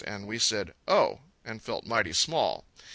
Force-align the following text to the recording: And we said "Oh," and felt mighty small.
And 0.03 0.25
we 0.25 0.39
said 0.39 0.73
"Oh," 0.87 1.19
and 1.45 1.61
felt 1.61 1.85
mighty 1.85 2.13
small. 2.13 2.65